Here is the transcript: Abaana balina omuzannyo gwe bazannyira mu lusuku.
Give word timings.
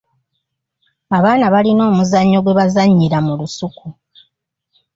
Abaana 1.17 1.45
balina 1.53 1.83
omuzannyo 1.91 2.39
gwe 2.41 2.57
bazannyira 2.59 3.17
mu 3.25 3.33
lusuku. 3.39 3.87